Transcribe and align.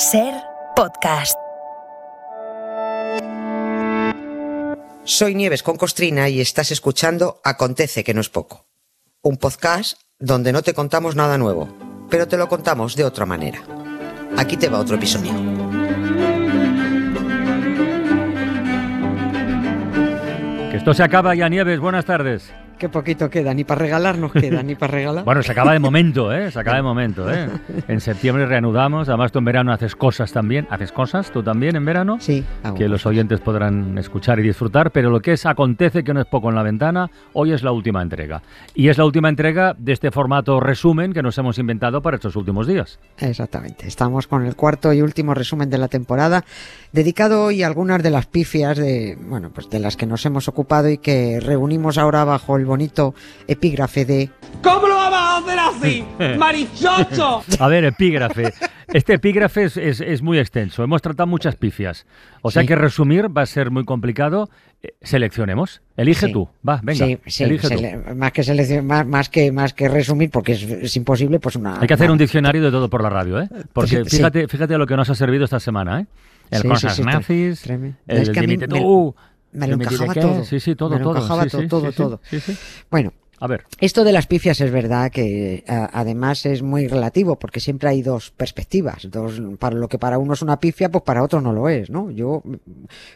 Ser 0.00 0.32
podcast. 0.74 1.36
Soy 5.04 5.34
Nieves 5.34 5.62
con 5.62 5.76
Costrina 5.76 6.30
y 6.30 6.40
estás 6.40 6.70
escuchando 6.70 7.42
Acontece 7.44 8.02
que 8.02 8.14
no 8.14 8.22
es 8.22 8.30
poco. 8.30 8.66
Un 9.20 9.36
podcast 9.36 10.00
donde 10.18 10.54
no 10.54 10.62
te 10.62 10.72
contamos 10.72 11.16
nada 11.16 11.36
nuevo, 11.36 11.68
pero 12.08 12.26
te 12.26 12.38
lo 12.38 12.48
contamos 12.48 12.96
de 12.96 13.04
otra 13.04 13.26
manera. 13.26 13.60
Aquí 14.38 14.56
te 14.56 14.70
va 14.70 14.78
otro 14.78 14.96
episodio. 14.96 15.32
Que 20.70 20.78
esto 20.78 20.94
se 20.94 21.02
acaba 21.02 21.34
ya, 21.34 21.50
Nieves. 21.50 21.78
Buenas 21.78 22.06
tardes. 22.06 22.50
Qué 22.80 22.88
poquito 22.88 23.28
queda, 23.28 23.52
ni 23.52 23.64
para 23.64 23.82
regalar 23.82 24.16
nos 24.16 24.32
queda, 24.32 24.62
ni 24.62 24.74
para 24.74 24.90
regalar. 24.90 25.24
Bueno, 25.30 25.42
se 25.42 25.52
acaba 25.52 25.74
de 25.74 25.78
momento, 25.78 26.32
¿eh? 26.32 26.50
Se 26.50 26.58
acaba 26.58 26.78
de 26.78 26.82
momento, 26.82 27.30
¿eh? 27.30 27.46
En 27.88 28.00
septiembre 28.00 28.46
reanudamos. 28.46 29.06
Además, 29.10 29.32
tú 29.32 29.38
en 29.38 29.44
verano 29.44 29.70
haces 29.70 29.94
cosas 29.94 30.32
también. 30.32 30.66
¿Haces 30.70 30.90
cosas 30.90 31.30
tú 31.30 31.42
también 31.42 31.76
en 31.76 31.84
verano? 31.84 32.16
Sí. 32.20 32.42
Que 32.74 32.88
los 32.88 33.04
oyentes 33.04 33.40
podrán 33.40 33.98
escuchar 33.98 34.38
y 34.38 34.42
disfrutar. 34.42 34.92
Pero 34.92 35.10
lo 35.10 35.20
que 35.20 35.32
es 35.32 35.44
Acontece, 35.44 36.02
que 36.02 36.14
no 36.14 36.20
es 36.20 36.26
poco 36.26 36.48
en 36.48 36.54
la 36.54 36.62
ventana, 36.62 37.10
hoy 37.34 37.52
es 37.52 37.62
la 37.62 37.70
última 37.70 38.00
entrega. 38.00 38.40
Y 38.74 38.88
es 38.88 38.96
la 38.96 39.04
última 39.04 39.28
entrega 39.28 39.76
de 39.76 39.92
este 39.92 40.10
formato 40.10 40.58
resumen 40.58 41.12
que 41.12 41.22
nos 41.22 41.36
hemos 41.36 41.58
inventado 41.58 42.00
para 42.00 42.16
estos 42.16 42.34
últimos 42.34 42.66
días. 42.66 42.98
Exactamente. 43.18 43.86
Estamos 43.88 44.26
con 44.26 44.46
el 44.46 44.56
cuarto 44.56 44.90
y 44.94 45.02
último 45.02 45.34
resumen 45.34 45.68
de 45.68 45.76
la 45.76 45.88
temporada, 45.88 46.44
dedicado 46.92 47.44
hoy 47.44 47.62
a 47.62 47.66
algunas 47.66 48.02
de 48.02 48.10
las 48.10 48.24
pifias 48.24 48.78
de, 48.78 49.18
bueno, 49.20 49.50
pues 49.54 49.68
de 49.68 49.80
las 49.80 49.98
que 49.98 50.06
nos 50.06 50.24
hemos 50.24 50.48
ocupado 50.48 50.88
y 50.88 50.96
que 50.96 51.40
reunimos 51.40 51.98
ahora 51.98 52.24
bajo 52.24 52.56
el 52.56 52.69
bonito 52.70 53.14
epígrafe 53.46 54.04
de 54.06 54.30
¿Cómo 54.62 54.88
lo 54.88 54.94
vamos 54.94 55.18
a 55.18 55.38
hacer 55.38 55.58
así? 55.58 56.04
¡Marichocho! 56.38 57.42
A 57.58 57.68
ver, 57.68 57.84
epígrafe. 57.84 58.52
Este 58.92 59.14
epígrafe 59.14 59.64
es, 59.64 59.76
es- 59.76 60.00
es 60.00 60.22
muy 60.22 60.38
extenso. 60.38 60.82
Hemos 60.82 61.00
tratado 61.02 61.26
muchas 61.26 61.56
pifias. 61.56 62.06
O 62.42 62.50
sea 62.50 62.62
Sí. 62.62 62.68
que 62.68 62.74
resumir 62.76 63.26
va 63.36 63.42
a 63.42 63.46
ser 63.46 63.70
muy 63.70 63.84
complicado. 63.84 64.50
Eh, 64.82 64.94
Seleccionemos. 65.02 65.80
Elige 65.96 66.26
Sí. 66.26 66.32
tú. 66.32 66.48
Va, 66.68 66.80
venga. 66.82 67.06
Sí, 67.06 67.18
sí, 67.26 67.44
elige 67.44 67.68
tú. 67.68 67.82
más 68.16 68.32
que 68.32 68.82
más, 68.82 69.06
más 69.06 69.28
que 69.28 69.52
más 69.52 69.72
que 69.74 69.88
resumir, 69.88 70.30
porque 70.30 70.52
es, 70.52 70.62
es 70.62 70.96
imposible, 70.96 71.38
pues 71.38 71.56
una. 71.56 71.80
Hay 71.80 71.86
que 71.86 71.94
hacer 71.94 72.06
una- 72.06 72.12
un 72.14 72.18
diccionario 72.18 72.62
de 72.62 72.70
todo 72.70 72.88
por 72.90 73.02
la 73.02 73.10
radio, 73.10 73.40
¿eh? 73.40 73.48
Porque 73.72 74.04
Sí. 74.04 74.16
fíjate, 74.16 74.48
fíjate 74.48 74.76
lo 74.78 74.86
que 74.86 74.96
nos 74.96 75.08
ha 75.10 75.14
servido 75.14 75.44
esta 75.44 75.60
semana, 75.60 76.00
¿eh? 76.00 76.06
El 76.50 76.62
Sí, 76.62 76.68
cosas 76.68 76.96
sí, 76.96 77.02
sí, 77.02 77.08
tre- 77.08 77.12
nazis, 77.12 77.66
el 77.66 77.72
a 77.72 77.78
mí 77.78 77.94
dimite 78.40 78.66
me- 79.52 79.66
lo 79.68 79.74
encajaba 79.74 80.14
todo. 80.14 80.44
Sí, 80.44 80.60
sí, 80.60 80.74
todo, 80.74 80.90
Me 80.90 80.98
lo 80.98 81.04
todo. 81.04 81.16
encajaba 81.18 81.44
sí, 81.44 81.50
todo, 81.50 81.60
sí, 81.62 81.68
todo, 81.68 81.90
sí, 81.90 81.96
todo. 81.96 82.20
Bueno, 82.90 83.12
A 83.40 83.46
ver. 83.46 83.64
Esto 83.80 84.04
de 84.04 84.12
las 84.12 84.26
pifias 84.26 84.60
es 84.60 84.70
verdad 84.70 85.10
que 85.10 85.64
a- 85.66 85.88
además 85.92 86.44
es 86.46 86.62
muy 86.62 86.86
relativo 86.88 87.38
porque 87.38 87.58
siempre 87.58 87.88
hay 87.88 88.02
dos 88.02 88.30
perspectivas. 88.30 89.08
Dos, 89.10 89.40
para 89.58 89.76
lo 89.76 89.88
que 89.88 89.98
para 89.98 90.18
uno 90.18 90.34
es 90.34 90.42
una 90.42 90.60
pifia, 90.60 90.90
pues 90.90 91.02
para 91.04 91.22
otro 91.22 91.40
no 91.40 91.52
lo 91.52 91.68
es, 91.68 91.88
¿no? 91.90 92.10
Yo, 92.10 92.42
mm, 92.44 92.54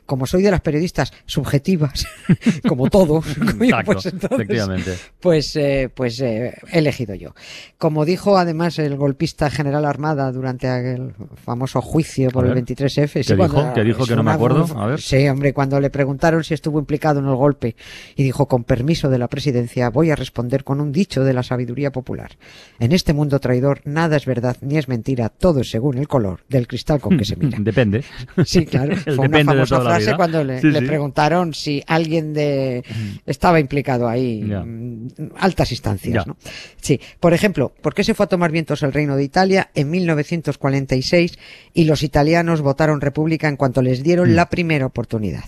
como 0.06 0.26
soy 0.26 0.42
de 0.42 0.50
las 0.50 0.62
periodistas 0.62 1.12
subjetivas, 1.26 2.06
como 2.66 2.88
todos, 2.88 3.24
coño, 3.36 3.64
Exacto, 3.64 3.92
pues 3.92 4.06
entonces, 4.06 4.30
efectivamente. 4.40 4.94
pues, 5.20 5.54
eh, 5.56 5.90
pues 5.94 6.18
eh, 6.20 6.54
he 6.72 6.78
elegido 6.78 7.14
yo. 7.14 7.34
Como 7.76 8.04
dijo 8.06 8.38
además 8.38 8.78
el 8.78 8.96
golpista 8.96 9.50
general 9.50 9.84
Armada 9.84 10.32
durante 10.32 10.68
aquel 10.68 11.12
famoso 11.44 11.82
juicio 11.82 12.30
por 12.30 12.46
el 12.46 12.54
ver, 12.54 12.64
23F. 12.64 13.24
¿qué 13.26 13.34
dijo? 13.36 13.72
¿Qué 13.74 13.84
dijo? 13.84 14.06
Que 14.06 14.16
no 14.16 14.22
me 14.22 14.30
acuerdo. 14.32 14.66
A 14.80 14.86
ver. 14.86 15.00
Sí, 15.02 15.28
hombre, 15.28 15.52
cuando 15.52 15.78
le 15.80 15.90
preguntaron 15.90 16.42
si 16.44 16.54
estuvo 16.54 16.78
implicado 16.78 17.20
en 17.20 17.26
el 17.26 17.34
golpe 17.34 17.76
y 18.16 18.22
dijo, 18.22 18.48
con 18.48 18.64
permiso 18.64 19.10
de 19.10 19.18
la 19.18 19.28
presidencia, 19.28 19.90
voy 19.90 20.10
a 20.10 20.13
responder 20.16 20.64
con 20.64 20.80
un 20.80 20.92
dicho 20.92 21.24
de 21.24 21.32
la 21.34 21.42
sabiduría 21.42 21.90
popular. 21.92 22.32
En 22.78 22.92
este 22.92 23.12
mundo 23.12 23.38
traidor, 23.40 23.80
nada 23.84 24.16
es 24.16 24.26
verdad 24.26 24.56
ni 24.60 24.76
es 24.78 24.88
mentira, 24.88 25.28
todo 25.28 25.60
es 25.60 25.70
según 25.70 25.98
el 25.98 26.08
color 26.08 26.40
del 26.48 26.66
cristal 26.66 27.00
con 27.00 27.16
que 27.18 27.24
se 27.24 27.36
mira. 27.36 27.58
Depende. 27.60 28.04
Sí, 28.44 28.66
claro. 28.66 28.96
Fue 29.04 29.14
una 29.14 29.22
depende 29.38 29.44
famosa 29.52 29.80
frase 29.80 30.14
cuando 30.16 30.44
le, 30.44 30.60
Sí, 30.60 30.68
le 30.68 30.80
sí. 30.80 30.86
preguntaron 30.86 31.54
si 31.54 31.82
alguien 31.86 32.32
de 32.32 32.84
estaba 33.26 33.60
implicado 33.60 34.08
ahí. 34.08 34.42
Mm, 34.42 35.08
Altas 35.36 35.70
instancias. 35.72 36.26
¿no? 36.26 36.36
Sí. 36.80 37.00
Por 37.20 37.34
ejemplo, 37.34 37.72
¿por 37.80 37.94
qué 37.94 38.04
se 38.04 38.14
fue 38.14 38.24
a 38.24 38.28
tomar 38.28 38.50
vientos 38.52 38.82
el 38.82 38.92
Reino 38.92 39.16
de 39.16 39.24
Italia 39.24 39.70
en 39.74 39.90
1946 39.90 41.38
y 41.72 41.84
los 41.84 42.02
italianos 42.02 42.60
votaron 42.60 43.00
república 43.00 43.48
en 43.48 43.56
cuanto 43.56 43.82
les 43.82 44.02
dieron 44.02 44.30
Mm. 44.30 44.34
la 44.34 44.48
primera 44.48 44.86
oportunidad? 44.86 45.44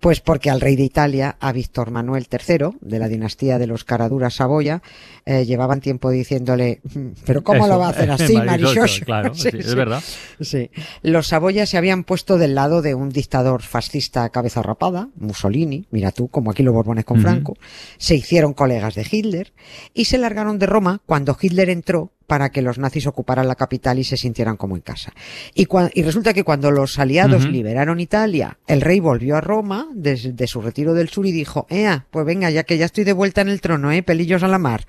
Pues 0.00 0.20
porque 0.20 0.50
al 0.50 0.60
rey 0.60 0.76
de 0.76 0.84
Italia, 0.84 1.36
a 1.40 1.52
Víctor 1.52 1.90
Manuel 1.90 2.26
III, 2.30 2.76
de 2.80 2.98
la 2.98 3.08
dinastía 3.08 3.58
de 3.58 3.66
los 3.66 3.84
Caraduras 4.04 4.34
Saboya, 4.34 4.82
eh, 5.24 5.46
llevaban 5.46 5.80
tiempo 5.80 6.10
diciéndole, 6.10 6.80
"Mm, 6.94 7.08
pero 7.24 7.42
¿cómo 7.42 7.64
Eso, 7.64 7.68
lo 7.68 7.78
va 7.78 7.86
a 7.86 7.90
hacer 7.90 8.10
así, 8.10 8.36
Marichocho? 8.36 9.04
Claro, 9.06 9.34
sí, 9.34 9.48
es 9.52 9.74
verdad. 9.74 10.02
Sí. 10.40 10.70
Los 11.02 11.28
Saboya 11.28 11.64
se 11.64 11.78
habían 11.78 12.04
puesto 12.04 12.36
del 12.36 12.54
lado 12.54 12.82
de 12.82 12.94
un 12.94 13.08
dictador 13.08 13.62
fascista 13.62 14.24
a 14.24 14.28
cabeza 14.28 14.62
rapada, 14.62 15.08
Mussolini, 15.16 15.86
mira 15.90 16.12
tú, 16.12 16.28
como 16.28 16.50
aquí 16.50 16.62
los 16.62 16.74
Borbones 16.74 17.04
con. 17.06 17.24
Franco, 17.24 17.56
se 17.96 18.16
hicieron 18.16 18.52
colegas 18.52 18.94
de 18.96 19.06
Hitler 19.10 19.54
y 19.94 20.04
se 20.04 20.18
largaron 20.18 20.58
de 20.58 20.66
Roma 20.66 21.00
cuando 21.06 21.34
Hitler 21.40 21.70
entró 21.70 22.12
para 22.26 22.50
que 22.50 22.62
los 22.62 22.78
nazis 22.78 23.06
ocuparan 23.06 23.48
la 23.48 23.54
capital 23.54 23.98
y 23.98 24.04
se 24.04 24.16
sintieran 24.16 24.56
como 24.56 24.76
en 24.76 24.82
casa. 24.82 25.12
Y, 25.54 25.66
resulta 26.02 26.32
que 26.32 26.44
cuando 26.44 26.70
los 26.70 26.98
aliados 26.98 27.46
liberaron 27.46 28.00
Italia, 28.00 28.58
el 28.66 28.80
rey 28.80 29.00
volvió 29.00 29.36
a 29.36 29.40
Roma 29.40 29.88
desde 29.94 30.32
de 30.32 30.46
su 30.46 30.60
retiro 30.60 30.94
del 30.94 31.08
sur 31.08 31.26
y 31.26 31.32
dijo, 31.32 31.66
ea, 31.70 32.06
pues 32.10 32.24
venga, 32.26 32.50
ya 32.50 32.64
que 32.64 32.78
ya 32.78 32.86
estoy 32.86 33.04
de 33.04 33.12
vuelta 33.12 33.40
en 33.40 33.48
el 33.48 33.60
trono, 33.60 33.92
eh, 33.92 34.02
pelillos 34.02 34.42
a 34.42 34.48
la 34.48 34.58
mar. 34.58 34.84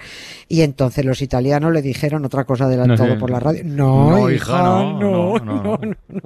Y 0.47 0.61
entonces 0.61 1.05
los 1.05 1.21
italianos 1.21 1.71
le 1.71 1.81
dijeron 1.81 2.25
otra 2.25 2.45
cosa 2.45 2.67
de 2.67 2.77
la- 2.77 2.85
No 2.87 2.97
sé. 2.97 3.15
por 3.15 3.29
la 3.29 3.39
radio. 3.39 3.63
No, 3.65 4.09
No, 4.11 4.29
hija, 4.29 4.51
hija, 4.53 4.63
no, 4.63 4.93
no, 4.93 4.99
no, 5.39 5.39
no, 5.39 5.63
no, 5.63 5.77
no, 5.77 5.95
no. 6.07 6.21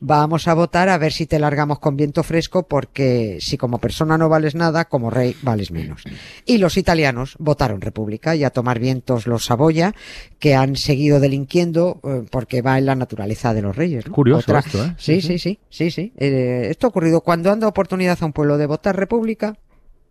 Vamos 0.00 0.48
a 0.48 0.54
votar 0.54 0.88
a 0.88 0.98
ver 0.98 1.12
si 1.12 1.26
te 1.26 1.38
largamos 1.38 1.78
con 1.78 1.96
viento 1.96 2.22
fresco 2.22 2.66
porque 2.66 3.38
si 3.40 3.56
como 3.56 3.78
persona 3.78 4.16
no 4.18 4.28
vales 4.28 4.54
nada, 4.54 4.86
como 4.86 5.10
rey 5.10 5.36
vales 5.42 5.70
menos. 5.70 6.02
Y 6.46 6.58
los 6.58 6.76
italianos 6.76 7.36
votaron 7.38 7.80
república 7.80 8.36
y 8.36 8.44
a 8.44 8.50
tomar 8.50 8.78
vientos 8.78 9.26
los 9.26 9.44
Saboya 9.44 9.94
que 10.38 10.49
han 10.54 10.76
seguido 10.76 11.20
delinquiendo 11.20 12.00
eh, 12.04 12.22
porque 12.30 12.62
va 12.62 12.78
en 12.78 12.86
la 12.86 12.94
naturaleza 12.94 13.54
de 13.54 13.62
los 13.62 13.76
reyes. 13.76 14.06
¿no? 14.06 14.12
Curioso 14.12 14.56
esto, 14.56 14.84
¿eh? 14.84 14.94
Sí, 14.98 15.20
sí, 15.20 15.38
sí, 15.38 15.58
sí, 15.68 15.90
sí. 15.90 16.12
Eh, 16.16 16.68
esto 16.70 16.86
ha 16.86 16.90
ocurrido 16.90 17.20
cuando 17.20 17.50
han 17.50 17.60
dado 17.60 17.70
oportunidad 17.70 18.18
a 18.20 18.26
un 18.26 18.32
pueblo 18.32 18.58
de 18.58 18.66
votar 18.66 18.96
república, 18.96 19.56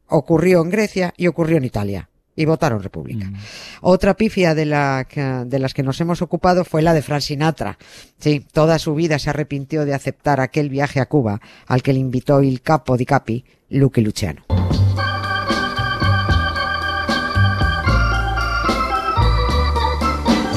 ocurrió 0.08 0.62
en 0.62 0.70
Grecia 0.70 1.14
y 1.18 1.28
ocurrió 1.28 1.58
en 1.58 1.66
Italia. 1.66 2.10
Y 2.36 2.46
votaron 2.46 2.82
república. 2.82 3.26
Mm. 3.26 3.36
Otra 3.82 4.14
pifia 4.14 4.56
de, 4.56 4.66
la, 4.66 5.06
que- 5.10 5.22
de 5.46 5.60
las 5.60 5.74
que 5.74 5.84
nos 5.84 6.00
hemos 6.00 6.22
ocupado 6.22 6.64
fue 6.64 6.82
la 6.82 6.94
de 6.94 7.02
Frank 7.02 7.20
Sinatra. 7.20 7.78
Sí, 8.18 8.46
toda 8.54 8.80
su 8.80 8.96
vida 8.96 9.20
se 9.20 9.30
arrepintió 9.30 9.84
de 9.84 9.94
aceptar 9.94 10.40
aquel 10.40 10.70
viaje 10.70 11.02
a 11.02 11.08
Cuba 11.08 11.42
al 11.68 11.82
que 11.84 11.92
le 11.92 12.00
invitó 12.00 12.40
el 12.40 12.62
capo 12.62 12.96
di 12.96 13.06
capi, 13.06 13.44
Lucky 13.72 14.00
Luciano. 14.00 14.44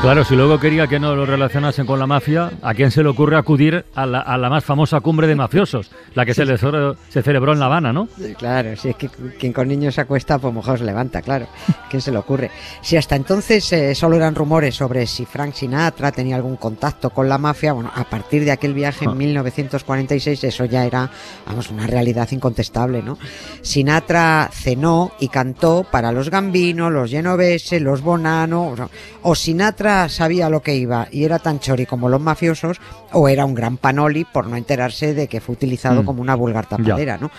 Claro, 0.00 0.24
si 0.24 0.36
luego 0.36 0.60
quería 0.60 0.86
que 0.86 1.00
no 1.00 1.16
lo 1.16 1.26
relacionasen 1.26 1.84
con 1.84 1.98
la 1.98 2.06
mafia, 2.06 2.52
¿a 2.62 2.72
quién 2.72 2.92
se 2.92 3.02
le 3.02 3.08
ocurre 3.08 3.36
acudir 3.36 3.84
a 3.96 4.06
la, 4.06 4.20
a 4.20 4.38
la 4.38 4.48
más 4.48 4.64
famosa 4.64 5.00
cumbre 5.00 5.26
de 5.26 5.34
mafiosos? 5.34 5.90
La 6.14 6.24
que 6.24 6.34
se, 6.34 6.44
le- 6.46 6.56
se 6.56 7.22
celebró 7.22 7.52
en 7.52 7.58
La 7.58 7.66
Habana, 7.66 7.92
¿no? 7.92 8.08
Claro, 8.38 8.76
si 8.76 8.90
es 8.90 8.96
que 8.96 9.08
quien 9.08 9.52
con 9.52 9.66
niños 9.66 9.96
se 9.96 10.00
acuesta, 10.02 10.38
pues 10.38 10.54
mejor 10.54 10.78
se 10.78 10.84
levanta, 10.84 11.20
claro. 11.20 11.48
¿Quién 11.90 12.00
se 12.00 12.12
le 12.12 12.18
ocurre? 12.18 12.50
Si 12.80 12.96
hasta 12.96 13.16
entonces 13.16 13.70
eh, 13.72 13.92
solo 13.96 14.14
eran 14.16 14.36
rumores 14.36 14.76
sobre 14.76 15.04
si 15.06 15.26
Frank 15.26 15.52
Sinatra 15.54 16.12
tenía 16.12 16.36
algún 16.36 16.56
contacto 16.56 17.10
con 17.10 17.28
la 17.28 17.36
mafia, 17.36 17.72
bueno, 17.72 17.90
a 17.94 18.04
partir 18.04 18.44
de 18.44 18.52
aquel 18.52 18.74
viaje 18.74 19.04
Ah. 19.06 19.10
en 19.10 19.18
1946 19.18 20.44
eso 20.44 20.64
ya 20.64 20.86
era, 20.86 21.10
vamos, 21.44 21.70
una 21.70 21.88
realidad 21.88 22.28
incontestable, 22.30 23.02
¿no? 23.02 23.18
Sinatra 23.62 24.48
cenó 24.52 25.10
y 25.18 25.28
cantó 25.28 25.84
para 25.90 26.12
los 26.12 26.30
Gambino, 26.30 26.88
los 26.88 27.10
Genovese, 27.10 27.80
los 27.80 28.00
Bonano, 28.00 28.68
o, 28.68 28.76
sea, 28.76 28.88
o 29.22 29.34
Sinatra 29.34 29.87
Sabía 30.08 30.48
lo 30.48 30.60
que 30.62 30.74
iba 30.76 31.08
y 31.10 31.24
era 31.24 31.38
tan 31.38 31.60
chori 31.60 31.86
como 31.86 32.08
los 32.08 32.20
mafiosos, 32.20 32.80
o 33.12 33.28
era 33.28 33.44
un 33.44 33.54
gran 33.54 33.76
panoli 33.76 34.24
por 34.24 34.46
no 34.46 34.56
enterarse 34.56 35.14
de 35.14 35.28
que 35.28 35.40
fue 35.40 35.54
utilizado 35.54 36.02
Mm. 36.02 36.06
como 36.06 36.22
una 36.22 36.34
vulgar 36.34 36.66
tapadera, 36.66 37.16
¿no? 37.18 37.30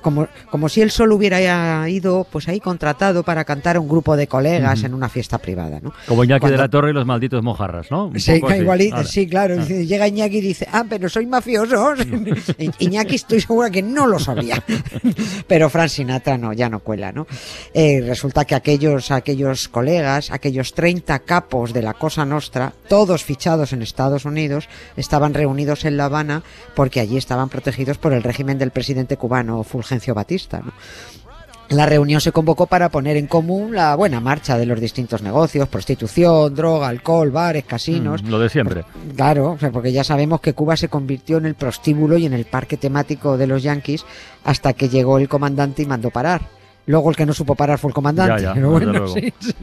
Como, 0.00 0.26
como 0.50 0.68
si 0.68 0.80
él 0.82 0.90
solo 0.90 1.16
hubiera 1.16 1.88
ido, 1.88 2.26
pues 2.30 2.48
ahí 2.48 2.60
contratado 2.60 3.22
para 3.22 3.44
cantar 3.44 3.76
a 3.76 3.80
un 3.80 3.88
grupo 3.88 4.16
de 4.16 4.26
colegas 4.26 4.82
en 4.84 4.94
una 4.94 5.08
fiesta 5.08 5.38
privada, 5.38 5.80
¿no? 5.80 5.92
Como 6.06 6.24
Iñaki 6.24 6.40
Cuando- 6.40 6.56
de 6.56 6.62
la 6.62 6.68
Torre 6.68 6.90
y 6.90 6.92
los 6.94 7.06
malditos 7.06 7.42
mojarras, 7.42 7.90
¿no? 7.90 8.06
Un 8.06 8.18
Sí, 8.20 8.38
poco 8.40 8.52
Ahora. 8.52 9.04
sí, 9.04 9.26
claro. 9.28 9.56
Dice- 9.56 9.86
Llega 9.86 10.08
Iñaki 10.08 10.38
y 10.38 10.40
dice, 10.40 10.66
ah, 10.72 10.84
pero 10.88 11.08
soy 11.08 11.26
mafiosos. 11.26 11.98
I- 12.58 12.70
Iñaki 12.78 13.16
estoy 13.16 13.40
segura 13.40 13.70
que 13.70 13.82
no 13.82 14.06
lo 14.06 14.18
sabía. 14.18 14.62
pero 15.46 15.68
Frank 15.70 15.88
Sinatra 15.88 16.38
no, 16.38 16.52
ya 16.52 16.68
no 16.68 16.80
cuela, 16.80 17.12
¿no? 17.12 17.26
Eh, 17.74 18.02
resulta 18.06 18.44
que 18.44 18.54
aquellos, 18.54 19.10
aquellos 19.10 19.68
colegas, 19.68 20.30
aquellos 20.30 20.72
30 20.74 21.18
capos 21.20 21.72
de 21.72 21.82
la 21.82 21.91
Cosa 21.94 22.24
Nostra, 22.24 22.72
todos 22.88 23.24
fichados 23.24 23.72
en 23.72 23.82
Estados 23.82 24.24
Unidos, 24.24 24.68
estaban 24.96 25.34
reunidos 25.34 25.84
en 25.84 25.96
La 25.96 26.06
Habana 26.06 26.42
porque 26.74 27.00
allí 27.00 27.16
estaban 27.16 27.48
protegidos 27.48 27.98
por 27.98 28.12
el 28.12 28.22
régimen 28.22 28.58
del 28.58 28.70
presidente 28.70 29.16
cubano 29.16 29.62
Fulgencio 29.64 30.14
Batista, 30.14 30.60
¿no? 30.64 30.72
La 31.72 31.86
reunión 31.86 32.20
se 32.20 32.32
convocó 32.32 32.66
para 32.66 32.90
poner 32.90 33.16
en 33.16 33.26
común 33.26 33.74
la 33.74 33.96
buena 33.96 34.20
marcha 34.20 34.58
de 34.58 34.66
los 34.66 34.78
distintos 34.78 35.22
negocios, 35.22 35.68
prostitución, 35.68 36.54
droga, 36.54 36.88
alcohol, 36.88 37.30
bares, 37.30 37.64
casinos. 37.64 38.22
Mm, 38.22 38.28
lo 38.28 38.38
de 38.38 38.50
siempre. 38.50 38.84
Claro, 39.16 39.52
o 39.52 39.58
sea, 39.58 39.70
porque 39.70 39.90
ya 39.90 40.04
sabemos 40.04 40.42
que 40.42 40.52
Cuba 40.52 40.76
se 40.76 40.88
convirtió 40.88 41.38
en 41.38 41.46
el 41.46 41.54
prostíbulo 41.54 42.18
y 42.18 42.26
en 42.26 42.34
el 42.34 42.44
parque 42.44 42.76
temático 42.76 43.38
de 43.38 43.46
los 43.46 43.62
yanquis 43.62 44.04
hasta 44.44 44.74
que 44.74 44.90
llegó 44.90 45.16
el 45.16 45.30
comandante 45.30 45.80
y 45.80 45.86
mandó 45.86 46.10
parar. 46.10 46.42
Luego 46.86 47.10
el 47.10 47.16
que 47.16 47.24
no 47.26 47.32
supo 47.32 47.54
parar 47.54 47.78
fue 47.78 47.88
el 47.90 47.94
comandante. 47.94 48.42
Ya, 48.42 48.48
ya, 48.48 48.54
pero 48.54 48.72
desde 48.72 48.86
bueno, 48.86 48.98
luego. 48.98 49.14
sí, 49.14 49.32
sí. 49.40 49.54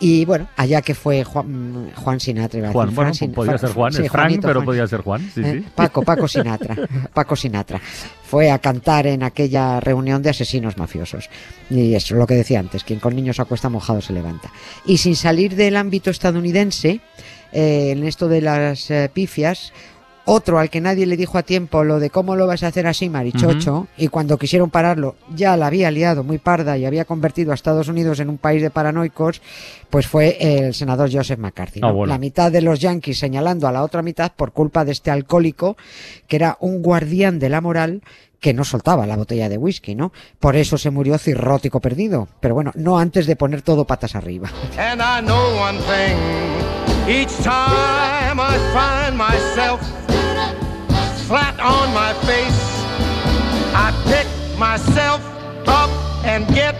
Y 0.00 0.24
bueno, 0.24 0.48
allá 0.56 0.82
que 0.82 0.94
fue 0.94 1.22
Juan, 1.24 1.90
Juan 1.94 2.18
Sinatra. 2.20 2.72
Juan, 2.72 2.94
bueno, 2.94 3.14
Sin- 3.14 3.32
podía 3.32 3.58
ser 3.58 3.70
Juan, 3.70 3.92
sí, 3.92 4.02
es 4.02 4.10
Frank, 4.10 4.24
Juanito, 4.26 4.46
pero 4.48 4.60
Juan. 4.60 4.66
podía 4.66 4.86
ser 4.88 5.00
Juan, 5.02 5.30
Eh. 5.36 5.62
Paco, 5.74 6.02
Paco 6.02 6.26
Sinatra, 6.26 6.76
Paco 7.14 7.36
Sinatra. 7.36 7.80
Fue 8.24 8.50
a 8.50 8.58
cantar 8.58 9.06
en 9.06 9.22
aquella 9.22 9.80
reunión 9.80 10.22
de 10.22 10.30
asesinos 10.30 10.76
mafiosos. 10.76 11.30
Y 11.70 11.94
eso 11.94 12.14
es 12.14 12.18
lo 12.18 12.26
que 12.26 12.34
decía 12.34 12.58
antes, 12.60 12.82
quien 12.84 12.98
con 13.00 13.14
niños 13.16 13.40
acuesta 13.40 13.68
mojado 13.68 14.00
se 14.00 14.12
levanta. 14.12 14.50
Y 14.84 14.98
sin 14.98 15.14
salir 15.16 15.54
del 15.56 15.76
ámbito 15.76 16.10
estadounidense, 16.10 17.00
eh, 17.52 17.90
en 17.92 18.04
esto 18.04 18.28
de 18.28 18.40
las 18.40 18.90
eh, 18.90 19.10
pifias, 19.12 19.72
otro 20.28 20.58
al 20.58 20.68
que 20.68 20.82
nadie 20.82 21.06
le 21.06 21.16
dijo 21.16 21.38
a 21.38 21.42
tiempo 21.42 21.84
lo 21.84 21.98
de 21.98 22.10
cómo 22.10 22.36
lo 22.36 22.46
vas 22.46 22.62
a 22.62 22.66
hacer 22.66 22.86
así, 22.86 23.08
marichocho, 23.08 23.88
y 23.96 24.08
cuando 24.08 24.36
quisieron 24.36 24.68
pararlo 24.68 25.16
ya 25.34 25.56
la 25.56 25.68
había 25.68 25.90
liado 25.90 26.22
muy 26.22 26.36
parda 26.36 26.76
y 26.76 26.84
había 26.84 27.06
convertido 27.06 27.50
a 27.50 27.54
Estados 27.54 27.88
Unidos 27.88 28.20
en 28.20 28.28
un 28.28 28.36
país 28.36 28.60
de 28.60 28.70
paranoicos, 28.70 29.40
pues 29.88 30.06
fue 30.06 30.36
el 30.38 30.74
senador 30.74 31.10
Joseph 31.10 31.38
McCarthy. 31.38 31.80
¿no? 31.80 31.88
Ah, 31.88 31.92
bueno. 31.92 32.12
La 32.12 32.18
mitad 32.18 32.52
de 32.52 32.60
los 32.60 32.78
yanquis 32.78 33.18
señalando 33.18 33.66
a 33.66 33.72
la 33.72 33.82
otra 33.82 34.02
mitad 34.02 34.30
por 34.36 34.52
culpa 34.52 34.84
de 34.84 34.92
este 34.92 35.10
alcohólico 35.10 35.78
que 36.26 36.36
era 36.36 36.58
un 36.60 36.82
guardián 36.82 37.38
de 37.38 37.48
la 37.48 37.62
moral 37.62 38.02
que 38.38 38.52
no 38.52 38.64
soltaba 38.64 39.06
la 39.06 39.16
botella 39.16 39.48
de 39.48 39.56
whisky, 39.56 39.94
¿no? 39.94 40.12
Por 40.38 40.56
eso 40.56 40.76
se 40.76 40.90
murió 40.90 41.16
cirrótico 41.18 41.80
perdido. 41.80 42.28
Pero 42.40 42.54
bueno, 42.54 42.70
no 42.74 42.98
antes 42.98 43.26
de 43.26 43.34
poner 43.34 43.62
todo 43.62 43.86
patas 43.86 44.14
arriba. 44.14 44.50
And 44.76 45.00
I 45.00 45.22
know 45.26 45.58
one 45.58 45.78
thing. 45.78 46.16
Each 47.08 47.34
time 47.38 48.38
I 48.38 48.58
find 48.74 49.16
myself 49.16 49.97
flat 51.28 51.60
on 51.60 51.92
my 51.92 52.14
face, 52.24 52.58
I 53.74 53.92
pick 54.08 54.26
myself 54.58 55.20
up 55.68 55.90
and 56.24 56.48
get 56.54 56.74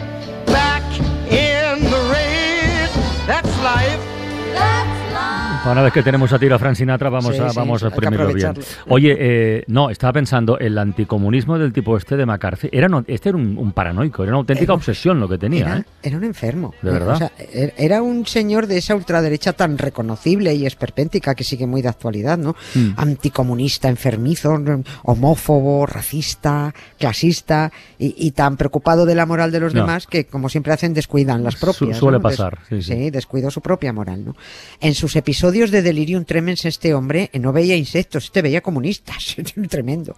Una 5.73 5.83
vez 5.83 5.93
que 5.93 6.03
tenemos 6.03 6.33
a 6.33 6.39
tiro 6.39 6.55
a 6.55 6.59
Frank 6.59 6.75
Sinatra, 6.77 7.09
vamos 7.11 7.35
Sí, 7.35 7.41
a, 7.43 7.51
sí, 7.51 7.57
vamos 7.57 7.83
a 7.83 7.87
hay 7.87 7.93
que 7.93 7.99
exprimirlo 7.99 8.35
bien. 8.35 8.55
Oye, 8.89 9.17
eh, 9.19 9.65
no, 9.69 9.91
estaba 9.91 10.13
pensando, 10.13 10.59
el 10.59 10.77
anticomunismo 10.79 11.59
del 11.59 11.73
tipo 11.73 11.97
este 11.97 12.17
de 12.17 12.27
McCarthy, 12.27 12.69
era, 12.73 12.89
no- 12.89 13.05
este 13.07 13.29
era 13.31 13.39
un, 13.39 13.57
un 13.59 13.73
paranoico, 13.73 14.23
era 14.23 14.33
una 14.33 14.39
auténtica 14.39 14.73
Era- 14.73 14.75
obsesión 14.75 15.21
lo 15.21 15.29
que 15.29 15.39
tenía. 15.39 15.61
Era, 15.67 15.79
¿eh? 15.79 15.85
era 16.03 16.17
un 16.17 16.25
enfermo. 16.25 16.75
¿De 16.83 16.91
verdad? 16.91 17.15
O 17.15 17.19
sea, 17.19 17.33
er- 17.53 17.75
era 17.77 18.03
un 18.03 18.27
señor 18.27 18.67
de 18.67 18.79
esa 18.79 18.95
ultraderecha 18.95 19.53
tan 19.53 19.79
reconocible 19.79 20.55
y 20.55 20.67
esperpéntica 20.67 21.35
que 21.35 21.45
sigue 21.45 21.67
muy 21.67 21.83
de 21.83 21.89
actualidad, 21.89 22.39
¿no? 22.39 22.55
Mm. 22.75 22.91
Anticomunista, 22.97 23.89
enfermizo, 23.89 24.57
homófobo, 25.03 25.87
racista, 25.87 26.75
clasista 26.99 27.73
y, 27.99 28.15
y 28.17 28.31
tan 28.33 28.57
preocupado 28.57 29.07
de 29.07 29.15
la 29.15 29.27
moral 29.27 29.51
de 29.51 29.61
los 29.61 29.75
No. 29.75 29.81
demás 29.83 30.07
que, 30.07 30.27
como 30.27 30.49
siempre 30.49 30.73
hacen, 30.73 30.95
descuidan 30.95 31.43
las 31.43 31.55
Su- 31.55 31.61
propias. 31.61 31.99
suele 31.99 32.21
pasar, 32.21 32.59
sí, 32.69 32.83
sí. 32.83 33.11
descuidó 33.11 33.51
su 33.51 33.61
propia 33.61 33.93
moral, 33.93 34.25
¿no? 34.25 34.37
En 34.81 34.95
sus 34.95 35.17
episodios 35.17 35.58
de 35.67 35.83
delirium 35.83 36.25
tremens 36.25 36.65
este 36.65 36.95
hombre 36.95 37.31
eh, 37.33 37.39
no 37.39 37.53
veía 37.53 37.77
insectos, 37.77 38.25
este 38.25 38.43
veía 38.43 38.61
comunistas. 38.61 39.37
Tremendo. 39.69 40.17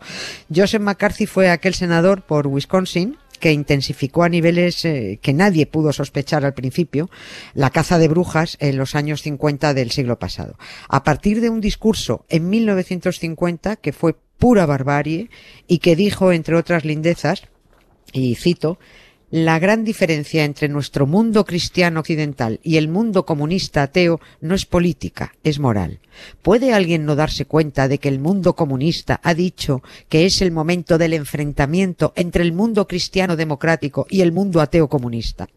Joseph 0.55 0.83
McCarthy 0.83 1.27
fue 1.27 1.49
aquel 1.49 1.75
senador 1.75 2.23
por 2.23 2.47
Wisconsin 2.47 3.17
que 3.41 3.53
intensificó 3.53 4.23
a 4.23 4.29
niveles 4.29 4.85
eh, 4.85 5.19
que 5.23 5.33
nadie 5.33 5.65
pudo 5.67 5.93
sospechar 5.93 6.45
al 6.45 6.53
principio 6.53 7.11
la 7.55 7.71
caza 7.71 7.99
de 7.99 8.09
brujas 8.09 8.59
en 8.61 8.77
los 8.77 8.95
años 8.95 9.23
50 9.23 9.73
del 9.73 9.91
siglo 9.91 10.19
pasado. 10.19 10.59
A 10.89 11.03
partir 11.03 11.41
de 11.41 11.49
un 11.49 11.63
discurso 11.63 12.27
en 12.29 12.51
1950 12.51 13.77
que 13.77 13.93
fue 13.93 14.15
pura 14.39 14.67
barbarie 14.67 15.31
y 15.67 15.79
que 15.79 15.97
dijo, 15.97 16.33
entre 16.33 16.57
otras 16.57 16.85
lindezas, 16.85 17.45
y 18.13 18.35
cito, 18.35 18.79
la 19.31 19.59
gran 19.61 19.85
diferencia 19.85 20.45
entre 20.45 20.69
nuestro 20.69 21.07
mundo 21.07 21.45
cristiano 21.45 22.01
occidental 22.01 22.59
y 22.65 22.77
el 22.77 22.89
mundo 22.89 23.25
comunista 23.25 23.83
ateo 23.83 24.21
no 24.41 24.57
es 24.57 24.67
política, 24.67 25.35
es 25.45 25.61
moral. 25.61 26.01
¿Puede 26.43 26.75
alguien 26.75 27.05
no 27.05 27.15
darse 27.15 27.45
cuenta 27.45 27.87
de 27.87 27.99
que 27.99 28.09
el 28.09 28.19
mundo 28.19 28.57
comunista 28.57 29.21
ha 29.23 29.35
dicho 29.35 29.83
que 30.09 30.27
es 30.27 30.43
el 30.43 30.51
momento 30.51 30.99
del 30.99 31.15
enfrentamiento 31.15 32.13
entre 32.17 32.43
el 32.43 32.53
mundo 32.53 32.89
cristiano 32.89 33.37
democrático 33.37 34.07
y 34.11 34.23
el 34.23 34.33
mundo 34.33 34.61
ateo 34.61 34.89
comunista? 34.89 35.49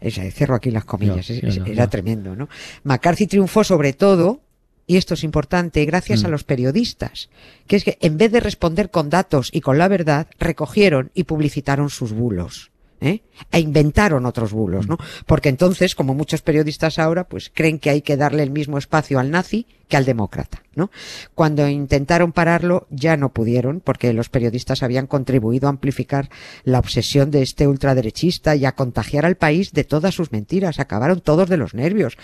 Esa, 0.00 0.28
cierro 0.32 0.56
aquí 0.56 0.72
las 0.72 0.84
comillas, 0.84 1.30
era 1.30 1.88
tremendo, 1.88 2.34
¿no? 2.34 2.48
McCarthy 2.82 3.28
triunfó 3.28 3.62
sobre 3.62 3.92
todo 3.92 4.40
y 4.84 4.96
esto 4.96 5.14
es 5.14 5.22
importante, 5.22 5.84
gracias 5.84 6.24
Mm. 6.24 6.26
a 6.26 6.28
los 6.28 6.42
periodistas, 6.42 7.30
que 7.68 7.76
es 7.76 7.84
que 7.84 7.98
en 8.00 8.18
vez 8.18 8.32
de 8.32 8.40
responder 8.40 8.90
con 8.90 9.10
datos 9.10 9.48
y 9.52 9.60
con 9.60 9.78
la 9.78 9.86
verdad, 9.86 10.26
recogieron 10.40 11.12
y 11.14 11.22
publicitaron 11.22 11.88
sus 11.88 12.12
bulos. 12.12 12.71
¿Eh? 13.02 13.22
E 13.50 13.60
inventaron 13.60 14.26
otros 14.26 14.52
bulos, 14.52 14.88
¿no? 14.88 14.98
Porque 15.26 15.48
entonces, 15.48 15.94
como 15.94 16.14
muchos 16.14 16.42
periodistas 16.42 16.98
ahora, 16.98 17.24
pues 17.24 17.50
creen 17.52 17.78
que 17.78 17.90
hay 17.90 18.02
que 18.02 18.16
darle 18.16 18.42
el 18.42 18.50
mismo 18.50 18.78
espacio 18.78 19.18
al 19.18 19.30
nazi 19.30 19.66
que 19.92 19.98
al 19.98 20.06
demócrata, 20.06 20.62
¿no? 20.74 20.90
Cuando 21.34 21.68
intentaron 21.68 22.32
pararlo, 22.32 22.86
ya 22.88 23.18
no 23.18 23.28
pudieron, 23.28 23.80
porque 23.80 24.14
los 24.14 24.30
periodistas 24.30 24.82
habían 24.82 25.06
contribuido 25.06 25.66
a 25.66 25.70
amplificar 25.70 26.30
la 26.64 26.78
obsesión 26.78 27.30
de 27.30 27.42
este 27.42 27.68
ultraderechista 27.68 28.56
y 28.56 28.64
a 28.64 28.72
contagiar 28.72 29.26
al 29.26 29.36
país 29.36 29.72
de 29.74 29.84
todas 29.84 30.14
sus 30.14 30.32
mentiras. 30.32 30.80
Acabaron 30.80 31.20
todos 31.20 31.50
de 31.50 31.58
los 31.58 31.74
nervios. 31.74 32.16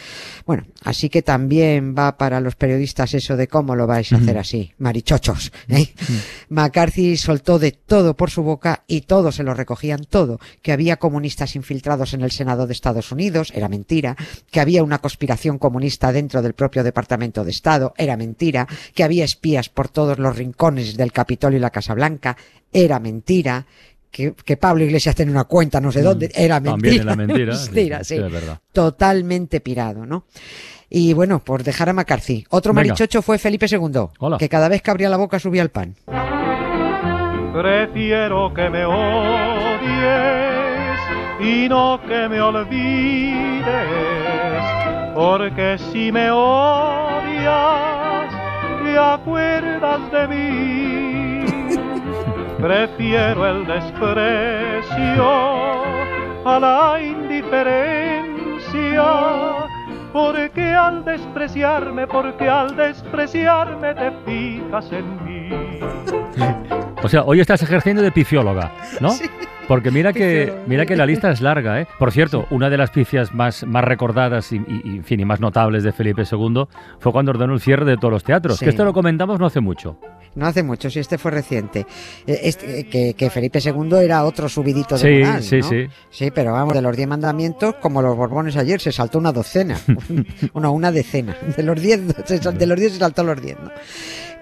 Bueno, 0.46 0.64
así 0.82 1.10
que 1.10 1.20
también 1.20 1.94
va 1.94 2.16
para 2.16 2.40
los 2.40 2.56
periodistas 2.56 3.12
eso 3.12 3.36
de 3.36 3.48
cómo 3.48 3.76
lo 3.76 3.86
vais 3.86 4.14
a 4.14 4.16
hacer 4.16 4.38
así, 4.38 4.72
marichochos. 4.78 5.52
¿eh? 5.68 5.92
McCarthy 6.48 7.18
soltó 7.18 7.58
de 7.58 7.72
todo 7.72 8.16
por 8.16 8.30
su 8.30 8.42
boca 8.42 8.82
y 8.86 9.02
todos 9.02 9.34
se 9.34 9.42
lo 9.42 9.52
recogían 9.52 10.06
todo. 10.08 10.40
Que 10.62 10.72
había 10.72 10.96
comunistas 10.96 11.54
infiltrados 11.54 12.14
en 12.14 12.22
el 12.22 12.30
Senado 12.30 12.66
de 12.66 12.72
Estados 12.72 13.12
Unidos, 13.12 13.52
era 13.54 13.68
mentira. 13.68 14.16
Que 14.50 14.60
había 14.60 14.82
una 14.82 15.00
conspiración 15.00 15.58
comunista 15.58 16.12
dentro 16.12 16.40
del 16.40 16.54
propio 16.54 16.82
Departamento 16.82 17.44
de 17.44 17.57
Estado, 17.58 17.92
era 17.98 18.16
mentira. 18.16 18.66
Que 18.94 19.04
había 19.04 19.24
espías 19.24 19.68
por 19.68 19.88
todos 19.88 20.18
los 20.18 20.36
rincones 20.36 20.96
del 20.96 21.12
Capitolio 21.12 21.58
y 21.58 21.60
la 21.60 21.70
Casa 21.70 21.94
Blanca, 21.94 22.36
era 22.72 22.98
mentira. 23.00 23.66
Que, 24.10 24.32
que 24.32 24.56
Pablo 24.56 24.84
Iglesias 24.84 25.14
tiene 25.14 25.30
una 25.32 25.44
cuenta 25.44 25.80
no 25.82 25.92
sé 25.92 26.00
dónde, 26.02 26.30
era 26.34 26.60
mentira. 26.60 27.04
Mm. 27.04 27.06
También 27.06 27.08
era 27.08 27.16
mentira. 27.16 27.54
sí, 27.56 27.66
Mentira, 27.66 27.98
sí, 28.04 28.14
sí 28.14 28.20
sí, 28.20 28.26
es 28.26 28.32
verdad. 28.32 28.58
totalmente 28.72 29.60
pirado, 29.60 30.06
¿no? 30.06 30.24
Y 30.88 31.12
bueno, 31.12 31.40
por 31.40 31.62
dejar 31.62 31.90
a 31.90 31.92
McCarthy. 31.92 32.46
Otro 32.48 32.72
Venga. 32.72 32.88
marichocho 32.88 33.20
fue 33.20 33.36
Felipe 33.38 33.66
II, 33.70 33.78
Hola. 34.18 34.38
que 34.38 34.48
cada 34.48 34.68
vez 34.70 34.80
que 34.80 34.90
abría 34.90 35.10
la 35.10 35.18
boca 35.18 35.38
subía 35.38 35.60
el 35.62 35.68
pan. 35.70 35.94
Prefiero 37.52 38.52
que 38.54 38.70
me 38.70 38.84
odies 38.86 39.88
y 41.40 41.68
no 41.68 42.00
que 42.06 42.28
me 42.28 42.40
olvides, 42.40 43.66
porque 45.18 45.76
si 45.90 46.12
me 46.12 46.30
odias, 46.30 48.30
te 48.84 48.96
acuerdas 48.96 50.12
de 50.12 50.28
mí. 50.28 51.44
Prefiero 52.62 53.48
el 53.48 53.66
desprecio 53.66 55.24
a 56.44 56.60
la 56.60 57.00
indiferencia, 57.02 59.04
porque 60.12 60.72
al 60.72 61.04
despreciarme, 61.04 62.06
porque 62.06 62.48
al 62.48 62.76
despreciarme 62.76 63.96
te 63.96 64.12
fijas 64.24 64.92
en 64.92 65.24
mí. 65.24 65.50
O 67.00 67.08
sea, 67.08 67.22
hoy 67.22 67.40
estás 67.40 67.62
ejerciendo 67.62 68.02
de 68.02 68.10
pifióloga, 68.10 68.72
¿no? 69.00 69.10
Porque 69.68 69.90
mira 69.90 70.12
que, 70.14 70.52
mira 70.66 70.86
que 70.86 70.96
la 70.96 71.04
lista 71.06 71.30
es 71.30 71.40
larga, 71.42 71.80
¿eh? 71.80 71.86
Por 71.98 72.10
cierto, 72.10 72.46
una 72.50 72.70
de 72.70 72.78
las 72.78 72.90
pifias 72.90 73.34
más, 73.34 73.64
más 73.66 73.84
recordadas 73.84 74.50
y, 74.52 74.56
y- 74.56 74.80
y, 74.84 74.96
en 74.96 75.04
fin, 75.04 75.20
y 75.20 75.24
más 75.26 75.40
notables 75.40 75.82
de 75.84 75.92
Felipe 75.92 76.22
II 76.30 76.64
fue 76.98 77.12
cuando 77.12 77.30
ordenó 77.32 77.52
el 77.52 77.60
cierre 77.60 77.84
de 77.84 77.96
todos 77.98 78.10
los 78.12 78.24
teatros. 78.24 78.56
Sí. 78.58 78.64
Que 78.64 78.70
esto 78.70 78.84
lo 78.84 78.92
comentamos 78.94 79.38
no 79.38 79.44
hace 79.46 79.60
mucho. 79.60 79.98
No 80.34 80.46
hace 80.46 80.62
mucho, 80.62 80.88
si 80.88 81.00
este 81.00 81.18
fue 81.18 81.30
reciente. 81.32 81.80
Eh, 82.26 82.40
este, 82.44 82.86
que, 82.88 83.14
que 83.14 83.28
Felipe 83.30 83.58
II 83.62 83.96
era 84.02 84.24
otro 84.24 84.48
subidito 84.48 84.96
de 84.96 85.00
Sí, 85.00 85.24
moral, 85.24 85.42
sí, 85.42 85.58
¿no? 85.58 85.68
sí. 85.68 85.86
Sí, 86.10 86.30
pero 86.30 86.52
vamos, 86.52 86.74
de 86.74 86.82
los 86.82 86.96
diez 86.96 87.08
mandamientos, 87.08 87.74
como 87.76 88.00
los 88.02 88.16
Borbones 88.16 88.56
ayer, 88.56 88.80
se 88.80 88.92
saltó 88.92 89.18
una 89.18 89.32
docena. 89.32 89.76
una, 90.54 90.70
una 90.70 90.92
decena. 90.92 91.36
De 91.56 91.62
los 91.62 91.80
diez, 91.80 92.00
de 92.06 92.66
los 92.66 92.78
diez 92.78 92.92
se 92.92 92.98
saltó 92.98 93.22
los 93.24 93.40
diez, 93.42 93.58
¿no? 93.62 93.70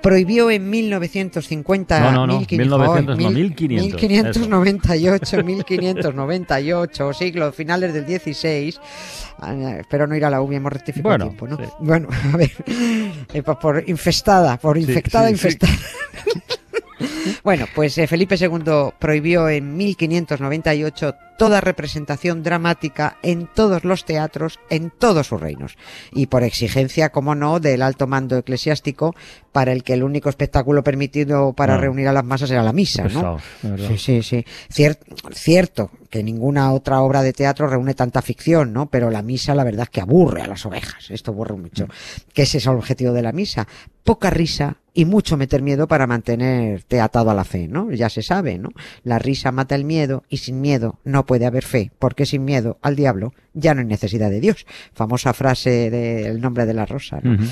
Prohibió 0.02 0.50
en 0.50 0.68
1950... 0.70 2.00
No, 2.00 2.12
no, 2.12 2.26
no, 2.26 2.38
1500, 2.38 2.78
1900, 2.78 3.18
no, 3.18 3.30
mil- 3.30 3.34
1500, 3.34 4.02
1598, 4.42 5.44
1598, 5.44 7.12
siglos 7.12 7.54
finales 7.54 7.92
del 7.92 8.06
16. 8.06 8.80
Ah, 9.40 9.76
espero 9.80 10.06
no 10.06 10.16
ir 10.16 10.24
a 10.24 10.30
la 10.30 10.40
UBI, 10.40 10.56
hemos 10.56 10.72
rectificado 10.72 11.10
Bueno, 11.10 11.24
tiempo, 11.26 11.48
¿no? 11.48 11.56
sí. 11.56 11.64
Bueno, 11.80 12.08
a 12.32 12.36
ver, 12.36 12.52
eh, 13.34 13.42
por, 13.42 13.58
por 13.58 13.88
infestada, 13.88 14.56
por 14.58 14.78
infectada, 14.78 15.28
sí, 15.28 15.36
sí. 15.36 15.46
infestada. 15.48 15.72
Bueno, 17.44 17.66
pues 17.74 17.96
eh, 17.98 18.06
Felipe 18.06 18.36
II 18.38 18.90
prohibió 18.98 19.48
en 19.48 19.76
1598 19.76 21.14
toda 21.38 21.60
representación 21.60 22.42
dramática 22.42 23.18
en 23.22 23.46
todos 23.46 23.84
los 23.84 24.06
teatros, 24.06 24.58
en 24.70 24.90
todos 24.90 25.26
sus 25.26 25.38
reinos. 25.40 25.76
Y 26.12 26.26
por 26.28 26.42
exigencia, 26.42 27.10
como 27.10 27.34
no, 27.34 27.60
del 27.60 27.82
alto 27.82 28.06
mando 28.06 28.38
eclesiástico, 28.38 29.14
para 29.52 29.72
el 29.72 29.82
que 29.84 29.92
el 29.92 30.02
único 30.02 30.30
espectáculo 30.30 30.82
permitido 30.82 31.52
para 31.52 31.74
Ah. 31.74 31.78
reunir 31.78 32.08
a 32.08 32.12
las 32.14 32.24
masas 32.24 32.50
era 32.50 32.62
la 32.62 32.72
misa, 32.72 33.02
¿no? 33.04 33.08
Pesado. 33.08 33.38
Sí, 33.88 33.98
sí, 33.98 34.22
sí. 34.22 34.44
Cier- 34.72 34.98
cierto 35.34 35.90
que 36.08 36.22
ninguna 36.22 36.72
otra 36.72 37.00
obra 37.00 37.22
de 37.22 37.34
teatro 37.34 37.66
reúne 37.66 37.92
tanta 37.94 38.22
ficción, 38.22 38.72
¿no? 38.72 38.86
Pero 38.86 39.10
la 39.10 39.20
misa, 39.20 39.54
la 39.54 39.64
verdad 39.64 39.82
es 39.84 39.90
que 39.90 40.00
aburre 40.00 40.40
a 40.42 40.46
las 40.46 40.64
ovejas. 40.64 41.10
Esto 41.10 41.32
aburre 41.32 41.56
mucho. 41.56 41.86
Que 42.32 42.42
ese 42.42 42.58
es 42.58 42.66
el 42.66 42.72
objetivo 42.76 43.12
de 43.12 43.22
la 43.22 43.32
misa. 43.32 43.66
Poca 44.04 44.30
risa 44.30 44.76
y 44.94 45.04
mucho 45.04 45.36
meter 45.36 45.60
miedo 45.60 45.86
para 45.88 46.06
mantenerte 46.06 47.00
atado 47.16 47.30
a 47.30 47.34
la 47.34 47.44
fe, 47.44 47.66
¿no? 47.66 47.90
Ya 47.92 48.10
se 48.10 48.22
sabe, 48.22 48.58
¿no? 48.58 48.70
La 49.02 49.18
risa 49.18 49.50
mata 49.52 49.74
el 49.74 49.84
miedo 49.84 50.24
y 50.28 50.36
sin 50.38 50.60
miedo 50.60 50.98
no 51.04 51.24
puede 51.24 51.46
haber 51.46 51.64
fe, 51.64 51.90
porque 51.98 52.26
sin 52.26 52.44
miedo 52.44 52.78
al 52.82 52.94
diablo 52.94 53.32
ya 53.54 53.72
no 53.72 53.80
hay 53.80 53.86
necesidad 53.86 54.28
de 54.28 54.38
Dios. 54.40 54.66
Famosa 54.92 55.32
frase 55.32 55.88
del 55.90 56.42
nombre 56.42 56.66
de 56.66 56.74
la 56.74 56.84
rosa, 56.84 57.20
¿no? 57.22 57.34
Ujú. 57.34 57.44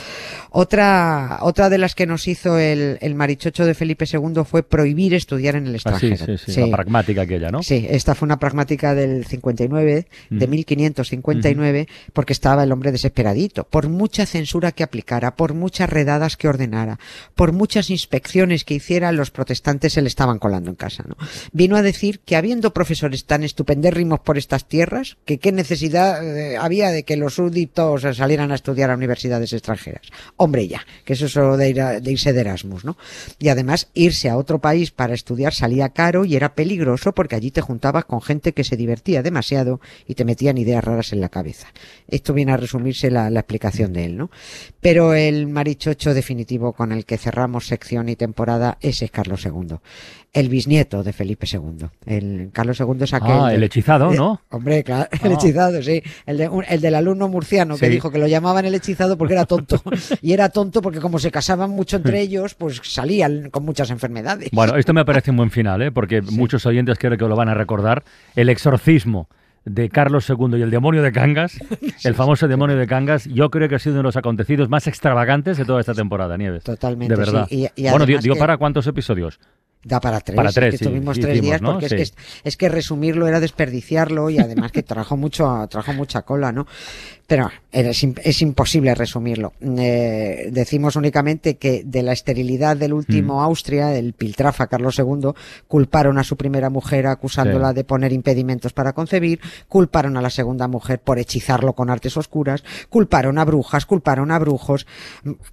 Otra, 0.50 1.38
otra 1.40 1.70
de 1.70 1.78
las 1.78 1.94
que 1.94 2.06
nos 2.06 2.28
hizo 2.28 2.58
el, 2.58 2.98
el 3.00 3.14
marichocho 3.14 3.64
de 3.64 3.72
Felipe 3.74 4.04
II 4.12 4.42
fue 4.44 4.62
prohibir 4.62 5.14
estudiar 5.14 5.56
en 5.56 5.66
el 5.66 5.76
Ah, 5.76 5.98
sí, 5.98 6.06
extranjero. 6.08 6.38
sí, 6.38 6.52
sí, 6.52 6.60
la 6.60 6.76
pragmática 6.76 7.22
aquella, 7.22 7.50
¿no? 7.50 7.62
Sí, 7.62 7.86
esta 7.88 8.14
fue 8.14 8.26
una 8.26 8.38
pragmática 8.38 8.94
del 8.94 9.24
59, 9.24 10.06
de 10.30 10.36
Ujú. 10.44 10.48
1559, 10.50 11.88
porque 12.12 12.34
estaba 12.34 12.64
el 12.64 12.72
hombre 12.72 12.92
desesperadito. 12.92 13.64
Por 13.64 13.88
mucha 13.88 14.26
censura 14.26 14.72
que 14.72 14.82
aplicara, 14.82 15.36
por 15.36 15.54
muchas 15.54 15.88
redadas 15.88 16.36
que 16.36 16.48
ordenara, 16.48 16.98
por 17.34 17.52
muchas 17.52 17.88
inspecciones 17.88 18.64
que 18.64 18.74
hiciera, 18.74 19.10
los 19.10 19.30
protestantes 19.30 19.53
se 19.90 20.02
le 20.02 20.08
estaban 20.08 20.38
colando 20.38 20.70
en 20.70 20.76
casa, 20.76 21.04
¿no? 21.06 21.16
Vino 21.52 21.76
a 21.76 21.82
decir 21.82 22.20
que 22.20 22.36
habiendo 22.36 22.72
profesores 22.72 23.26
tan 23.26 23.44
estupendérrimos 23.44 24.20
por 24.20 24.38
estas 24.38 24.66
tierras, 24.66 25.16
que 25.24 25.38
qué 25.38 25.52
necesidad 25.52 26.24
eh, 26.24 26.56
había 26.56 26.90
de 26.90 27.02
que 27.02 27.16
los 27.16 27.34
súbditos 27.34 28.02
salieran 28.16 28.52
a 28.52 28.54
estudiar 28.54 28.90
a 28.90 28.94
universidades 28.94 29.52
extranjeras. 29.52 30.02
Hombre, 30.36 30.68
ya, 30.68 30.86
que 31.04 31.12
eso 31.12 31.26
es 31.26 31.34
eso 31.34 31.56
de, 31.56 31.70
ir 31.70 31.76
de 31.76 32.12
irse 32.12 32.32
de 32.32 32.40
Erasmus, 32.40 32.84
¿no? 32.84 32.96
Y 33.38 33.48
además, 33.48 33.88
irse 33.94 34.28
a 34.28 34.36
otro 34.36 34.60
país 34.60 34.90
para 34.90 35.14
estudiar 35.14 35.52
salía 35.52 35.88
caro 35.90 36.24
y 36.24 36.36
era 36.36 36.54
peligroso 36.54 37.12
porque 37.12 37.36
allí 37.36 37.50
te 37.50 37.60
juntabas 37.60 38.04
con 38.04 38.22
gente 38.22 38.52
que 38.52 38.64
se 38.64 38.76
divertía 38.76 39.22
demasiado 39.22 39.80
y 40.06 40.14
te 40.14 40.24
metían 40.24 40.58
ideas 40.58 40.84
raras 40.84 41.12
en 41.12 41.20
la 41.20 41.28
cabeza. 41.28 41.68
Esto 42.08 42.32
viene 42.32 42.52
a 42.52 42.56
resumirse 42.56 43.10
la, 43.10 43.30
la 43.30 43.40
explicación 43.40 43.92
de 43.92 44.04
él, 44.04 44.16
¿no? 44.16 44.30
Pero 44.80 45.14
el 45.14 45.46
marichocho 45.48 46.14
definitivo 46.14 46.72
con 46.72 46.92
el 46.92 47.04
que 47.04 47.18
cerramos 47.18 47.66
sección 47.66 48.08
y 48.08 48.16
temporada 48.16 48.78
ese 48.80 49.06
es 49.06 49.10
Carlos 49.10 49.43
II, 49.44 49.76
el 50.32 50.48
bisnieto 50.48 51.02
de 51.02 51.12
Felipe 51.12 51.46
II. 51.50 51.86
El 52.06 52.50
Carlos 52.52 52.80
II 52.80 52.86
es 53.00 53.12
aquel. 53.14 53.30
Ah, 53.32 53.52
el 53.54 53.60
de- 53.60 53.66
hechizado, 53.66 54.12
¿no? 54.12 54.40
Hombre, 54.50 54.82
claro, 54.82 55.08
el 55.22 55.32
Ah. 55.32 55.34
hechizado, 55.34 55.82
sí. 55.82 56.02
El, 56.26 56.38
de, 56.38 56.48
un- 56.48 56.64
el 56.68 56.80
del 56.80 56.94
alumno 56.94 57.28
murciano 57.28 57.76
que 57.76 57.88
dijo 57.88 58.10
que 58.10 58.18
lo 58.18 58.26
llamaban 58.26 58.64
el 58.64 58.74
hechizado 58.74 59.16
porque 59.18 59.34
era 59.34 59.44
tonto. 59.44 59.80
y 60.22 60.32
era 60.32 60.48
tonto 60.48 60.82
porque 60.82 61.00
como 61.00 61.18
se 61.18 61.30
casaban 61.30 61.70
mucho 61.70 61.96
entre 61.96 62.20
ellos, 62.20 62.54
pues 62.54 62.80
salían 62.84 63.50
con 63.50 63.64
muchas 63.64 63.90
enfermedades. 63.90 64.50
Bueno, 64.52 64.76
esto 64.76 64.92
me 64.92 65.04
parece 65.04 65.30
un 65.30 65.36
buen 65.36 65.50
final, 65.50 65.82
¿eh? 65.82 65.92
porque 65.92 66.22
muchos 66.22 66.66
oyentes 66.66 66.98
creo 66.98 67.16
que 67.16 67.24
lo 67.28 67.36
van 67.36 67.48
a 67.48 67.54
recordar. 67.54 68.04
El 68.34 68.48
exorcismo 68.48 69.28
de 69.64 69.88
Carlos 69.88 70.28
II 70.28 70.58
y 70.58 70.62
el 70.62 70.70
demonio 70.70 71.02
de 71.02 71.10
Cangas, 71.12 71.58
el 72.04 72.14
famoso 72.14 72.48
demonio 72.48 72.76
de 72.76 72.86
Cangas, 72.86 73.24
yo 73.26 73.50
creo 73.50 73.68
que 73.68 73.76
ha 73.76 73.78
sido 73.78 73.94
uno 73.94 74.00
de 74.00 74.04
los 74.04 74.16
acontecidos 74.16 74.68
más 74.68 74.86
extravagantes 74.86 75.56
de 75.56 75.64
toda 75.64 75.80
esta 75.80 75.94
temporada, 75.94 76.36
Nieves. 76.36 76.64
Totalmente, 76.64 77.14
De 77.14 77.18
verdad. 77.18 77.46
sí. 77.48 77.66
Y- 77.76 77.86
y 77.86 77.90
bueno, 77.90 78.04
dio 78.06 78.20
que- 78.20 78.38
para 78.38 78.56
cuántos 78.58 78.86
episodios? 78.86 79.38
Da 79.86 80.00
para 80.00 80.18
tres. 80.20 80.34
Para 80.34 80.48
es 80.48 80.54
tres, 80.54 80.70
que 80.72 80.78
sí, 80.78 80.84
tuvimos 80.86 81.14
sí 81.16 81.20
tres 81.20 81.34
hicimos, 81.34 81.46
días 81.50 81.60
¿no? 81.62 81.72
porque 81.72 81.90
Sí. 81.90 81.94
es, 81.96 82.12
que, 82.12 82.18
es 82.48 82.56
que 82.56 82.68
resumirlo 82.70 83.26
era 83.28 83.38
desperdiciarlo 83.38 84.30
y 84.30 84.38
además 84.38 84.72
que 84.72 84.82
trajo 84.82 85.18
mucho, 85.18 85.66
trajo 85.68 85.92
mucha 85.92 86.22
cola, 86.22 86.52
¿no? 86.52 86.66
Pero 87.26 87.50
era- 87.72 87.88
es, 87.90 88.04
im- 88.04 88.20
es 88.22 88.42
imposible 88.42 88.94
resumirlo. 88.94 89.54
Eh, 89.62 90.50
decimos 90.52 90.94
únicamente 90.96 91.56
que 91.56 91.82
de 91.82 92.02
la 92.02 92.12
esterilidad 92.12 92.76
del 92.76 92.92
último 92.92 93.36
Mm. 93.40 93.44
Austria, 93.44 93.96
el 93.96 94.12
piltrafa 94.12 94.66
Carlos 94.66 94.98
II, 94.98 95.30
culparon 95.66 96.18
a 96.18 96.24
su 96.24 96.36
primera 96.36 96.68
mujer 96.68 97.06
acusándola 97.06 97.70
Sí. 97.70 97.76
de 97.76 97.84
poner 97.84 98.12
impedimentos 98.12 98.74
para 98.74 98.92
concebir, 98.92 99.40
culparon 99.68 100.18
a 100.18 100.22
la 100.22 100.28
segunda 100.28 100.68
mujer 100.68 101.00
por 101.00 101.18
hechizarlo 101.18 101.72
con 101.72 101.88
artes 101.88 102.14
oscuras, 102.18 102.62
culparon 102.90 103.38
a 103.38 103.44
brujas, 103.46 103.86
culparon 103.86 104.30
a 104.30 104.38
brujos, 104.38 104.86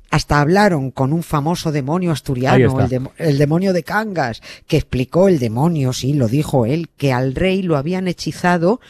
hasta 0.10 0.42
hablaron 0.42 0.92
con 0.92 1.14
un 1.14 1.24
famoso 1.24 1.72
demonio 1.72 2.12
asturiano, 2.12 2.82
el, 2.82 3.10
el 3.18 3.38
demonio 3.38 3.72
de 3.72 3.84
Cangas, 3.84 4.42
que 4.68 4.76
explicó 4.76 5.30
el 5.30 5.40
demonio, 5.40 5.94
sí, 5.94 6.14
lo 6.14 6.28
dijo 6.28 6.66
él, 6.66 6.90
que 6.98 7.14
al 7.14 7.34
rey 7.34 7.62
lo 7.62 7.78
habían 7.78 8.10
hechizado, 8.10 8.82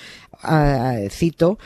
ah, 0.41 0.95
cito, 1.11 1.59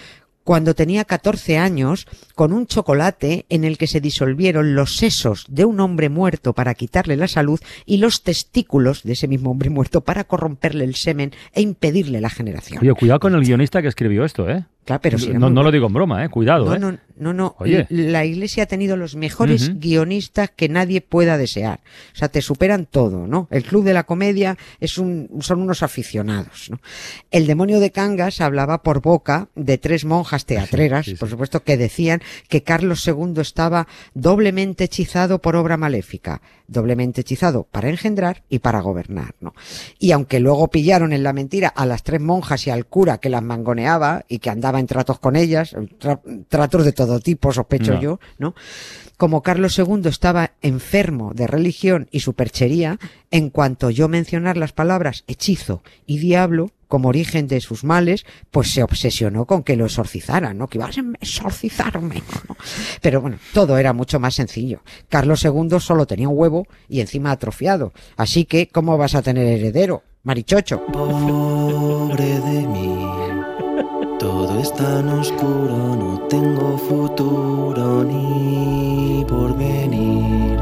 cuando 0.46 0.76
tenía 0.76 1.04
14 1.06 1.58
años, 1.58 2.08
con 2.36 2.54
un 2.54 2.68
chocolate 2.68 3.46
en 3.50 3.66
el 3.66 3.80
que 3.80 3.88
se 3.88 4.00
disolvieron 4.00 4.76
los 4.76 4.96
sesos 4.96 5.46
de 5.50 5.66
un 5.66 5.80
hombre 5.80 6.08
muerto 6.08 6.54
para 6.54 6.76
quitarle 6.76 7.18
la 7.18 7.28
salud 7.28 7.60
y 7.86 7.98
los 7.98 8.22
testículos 8.22 9.02
de 9.02 9.14
ese 9.14 9.28
mismo 9.28 9.50
hombre 9.50 9.72
muerto 9.72 10.02
para 10.02 10.24
corromperle 10.24 10.86
el 10.86 10.94
semen 10.94 11.32
e 11.52 11.62
impedirle 11.62 12.22
la 12.22 12.30
generación. 12.30 12.80
Cuidado 12.96 13.20
con 13.20 13.34
el 13.34 13.42
guionista 13.42 13.82
que 13.82 13.88
escribió 13.88 14.24
esto, 14.24 14.48
¿eh? 14.48 14.66
Claro, 14.86 15.02
pero 15.02 15.18
si 15.18 15.34
no, 15.34 15.50
lo 15.50 15.72
digo 15.72 15.88
en 15.88 15.94
broma, 15.94 16.24
¿eh? 16.24 16.30
Cuidado, 16.30 16.66
No, 16.66 16.76
¿eh? 16.76 16.80
no, 16.80 16.98
no, 17.18 17.34
no. 17.34 17.56
Oye. 17.58 17.88
La 17.90 18.24
iglesia 18.24 18.64
ha 18.64 18.66
tenido 18.68 18.98
los 18.98 19.16
mejores 19.16 19.80
guionistas 19.80 20.52
que 20.56 20.70
nadie 20.70 21.02
pueda 21.02 21.40
desear. 21.40 21.80
O 22.14 22.18
sea, 22.18 22.30
te 22.30 22.42
superan 22.44 22.86
todo, 22.86 23.26
¿no? 23.26 23.48
El 23.50 23.64
club 23.64 23.84
de 23.84 23.94
la 23.94 24.04
comedia 24.04 24.58
es 24.80 25.00
un, 25.00 25.30
son 25.40 25.62
unos 25.62 25.82
aficionados, 25.82 26.70
¿no? 26.70 26.80
El 27.32 27.48
demonio 27.48 27.80
de 27.80 27.92
Cangas 27.92 28.42
hablaba 28.42 28.84
por 28.84 29.02
boca 29.02 29.50
de 29.56 29.80
tres 29.80 30.06
monjas 30.06 30.46
teatreras, 30.46 31.06
sí, 31.06 31.12
sí. 31.12 31.18
por 31.18 31.30
supuesto, 31.30 31.64
que 31.64 31.78
decían 31.78 32.22
que 32.48 32.62
Carlos 32.62 33.08
II 33.08 33.34
estaba 33.40 33.88
doblemente 34.14 34.84
hechizado 34.84 35.42
por 35.42 35.56
obra 35.56 35.78
maléfica. 35.78 36.42
Doblemente 36.68 37.22
hechizado 37.22 37.68
para 37.70 37.90
engendrar 37.90 38.44
y 38.50 38.60
para 38.60 38.82
gobernar, 38.82 39.36
¿no? 39.40 39.54
Y 40.00 40.12
aunque 40.12 40.40
luego 40.40 40.68
pillaron 40.70 41.14
en 41.14 41.24
la 41.24 41.32
mentira 41.34 41.68
a 41.68 41.86
las 41.86 42.04
tres 42.04 42.22
monjas 42.22 42.66
y 42.66 42.72
al 42.72 42.86
cura 42.88 43.20
que 43.20 43.30
las 43.30 43.44
mangoneaba 43.44 44.26
y 44.28 44.40
que 44.40 44.50
andaba 44.50 44.75
en 44.80 44.88
tratos 44.88 45.20
con 45.20 45.36
ellas, 45.36 45.74
tra- 45.74 46.22
tratos 46.48 46.86
de 46.86 46.92
todo 46.94 47.20
tipo, 47.20 47.52
sospecho 47.52 47.94
No. 47.94 48.02
yo, 48.02 48.20
¿no? 48.38 48.56
Como 49.18 49.42
Carlos 49.44 49.78
II 49.80 50.02
estaba 50.10 50.52
enfermo 50.62 51.32
de 51.34 51.48
religión 51.48 52.08
y 52.12 52.20
superchería, 52.20 53.00
en 53.32 53.50
cuanto 53.50 53.90
yo 53.90 54.10
mencionar 54.10 54.58
las 54.58 54.74
palabras 54.74 55.24
hechizo 55.28 55.84
y 56.06 56.18
diablo 56.20 56.72
como 56.90 57.10
origen 57.10 57.48
de 57.48 57.62
sus 57.62 57.84
males, 57.84 58.26
pues 58.52 58.72
se 58.72 58.84
obsesionó 58.84 59.46
con 59.46 59.64
que 59.64 59.76
lo 59.78 59.86
exorcizaran, 59.86 60.58
¿no? 60.58 60.68
Que 60.68 60.78
ibas 60.78 60.98
a 60.98 61.02
exorcizarme, 61.22 62.22
¿no? 62.48 62.56
Pero 63.02 63.22
bueno, 63.22 63.38
todo 63.54 63.78
era 63.78 63.94
mucho 63.94 64.20
más 64.20 64.36
sencillo. 64.36 64.82
Carlos 65.10 65.44
II 65.46 65.80
solo 65.80 66.06
tenía 66.06 66.28
un 66.30 66.38
huevo 66.38 66.68
y 66.90 67.00
encima 67.00 67.32
atrofiado. 67.32 67.94
Así 68.18 68.46
que, 68.46 68.68
¿cómo 68.68 68.98
vas 68.98 69.16
a 69.16 69.22
tener 69.22 69.48
heredero? 69.48 70.04
Marichocho. 70.24 70.82
Pobre 70.88 72.40
de 72.40 72.55
es 74.66 74.74
tan 74.74 75.08
oscuro, 75.10 75.96
no 75.96 76.20
tengo 76.28 76.76
futuro 76.78 78.04
ni 78.04 79.24
porvenir. 79.28 80.58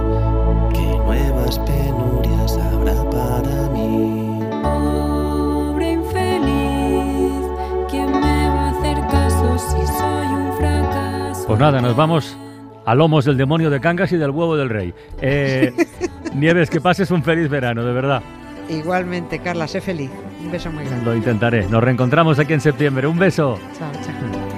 ¿Qué 0.73 0.97
nuevas 1.05 1.57
penurias 1.59 2.57
habrá 2.57 3.09
para 3.09 3.69
mí? 3.69 4.41
Pobre 4.61 5.91
infeliz, 5.93 7.45
¿quién 7.89 8.11
me 8.11 8.47
va 8.49 8.67
a 8.67 8.69
hacer 8.71 8.97
caso 9.07 9.57
si 9.57 9.87
soy 9.87 10.27
un 10.27 10.57
fracaso? 10.57 11.47
Pues 11.47 11.59
nada, 11.59 11.79
nos 11.79 11.95
vamos 11.95 12.37
a 12.85 12.95
lomos 12.95 13.23
del 13.23 13.37
demonio 13.37 13.69
de 13.69 13.79
Cangas 13.79 14.11
y 14.11 14.17
del 14.17 14.31
huevo 14.31 14.57
del 14.57 14.69
rey. 14.69 14.93
Eh, 15.21 15.71
Nieves, 16.35 16.69
que 16.69 16.81
pases 16.81 17.09
un 17.09 17.23
feliz 17.23 17.49
verano, 17.49 17.85
de 17.85 17.93
verdad. 17.93 18.21
Igualmente, 18.69 19.39
Carla, 19.39 19.67
sé 19.67 19.81
feliz. 19.81 20.11
Un 20.41 20.51
beso 20.51 20.71
muy 20.71 20.85
grande. 20.85 21.05
Lo 21.05 21.15
intentaré. 21.15 21.67
Nos 21.67 21.83
reencontramos 21.83 22.39
aquí 22.39 22.53
en 22.53 22.61
septiembre. 22.61 23.07
Un 23.07 23.17
beso. 23.17 23.59
Chao, 23.77 23.91
chao. 24.03 24.53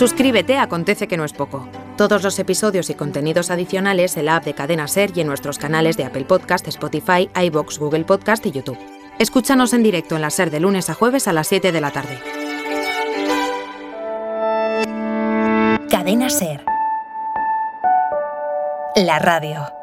Suscríbete 0.00 0.56
a 0.56 0.62
Acontece 0.62 1.08
que 1.08 1.18
no 1.18 1.26
es 1.26 1.34
poco. 1.34 1.68
Todos 1.98 2.22
los 2.22 2.38
episodios 2.38 2.88
y 2.88 2.94
contenidos 2.94 3.50
adicionales 3.50 4.16
en 4.16 4.24
la 4.24 4.36
app 4.36 4.46
de 4.46 4.54
Cadena 4.54 4.88
Ser 4.88 5.10
y 5.14 5.20
en 5.20 5.26
nuestros 5.26 5.58
canales 5.58 5.98
de 5.98 6.06
Apple 6.06 6.24
Podcast, 6.24 6.66
Spotify, 6.68 7.28
iBox, 7.34 7.78
Google 7.78 8.04
Podcast 8.04 8.46
y 8.46 8.52
YouTube. 8.52 8.78
Escúchanos 9.18 9.74
en 9.74 9.82
directo 9.82 10.16
en 10.16 10.22
la 10.22 10.30
Ser 10.30 10.50
de 10.50 10.60
lunes 10.60 10.88
a 10.88 10.94
jueves 10.94 11.28
a 11.28 11.34
las 11.34 11.48
7 11.48 11.70
de 11.70 11.80
la 11.82 11.90
tarde. 11.90 12.39
Cadena 16.10 16.28
Ser. 16.28 16.64
La 18.96 19.20
radio. 19.20 19.79